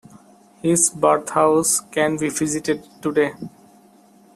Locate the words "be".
2.17-2.29